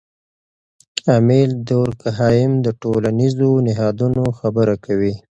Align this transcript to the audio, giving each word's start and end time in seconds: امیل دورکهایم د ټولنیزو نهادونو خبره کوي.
امیل 1.17 1.51
دورکهایم 1.69 2.51
د 2.65 2.67
ټولنیزو 2.81 3.49
نهادونو 3.67 4.23
خبره 4.39 4.75
کوي. 4.85 5.13